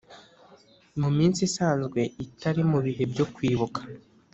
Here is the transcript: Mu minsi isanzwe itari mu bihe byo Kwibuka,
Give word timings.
Mu 0.99 1.09
minsi 1.17 1.39
isanzwe 1.49 1.99
itari 2.25 2.61
mu 2.71 2.79
bihe 2.85 3.03
byo 3.11 3.25
Kwibuka, 3.33 3.81